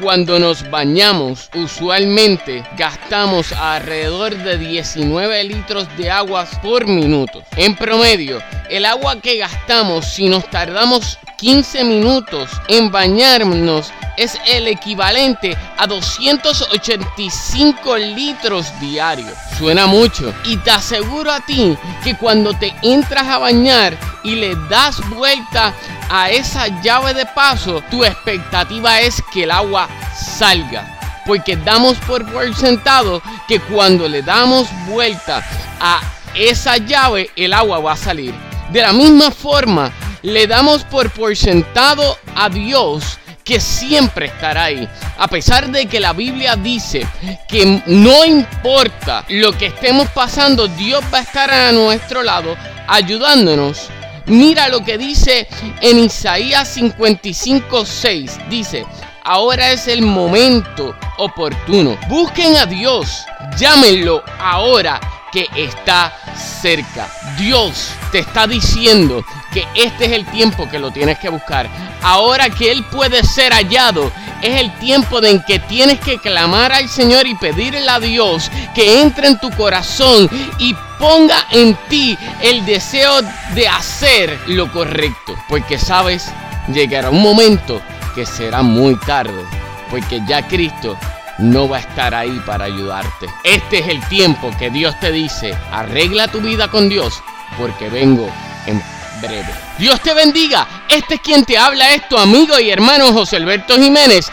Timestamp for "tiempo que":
70.24-70.78, 94.08-94.70